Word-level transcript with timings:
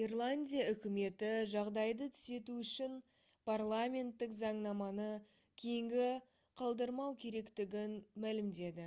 ирландия 0.00 0.66
үкіметі 0.72 1.30
жағдайды 1.52 2.06
түзету 2.18 2.58
үшін 2.64 2.94
парламенттік 3.50 4.36
заңнаманы 4.40 5.08
кейінге 5.62 6.06
қалдырмау 6.62 7.16
керектігін 7.26 7.98
мәлімдеді 8.26 8.86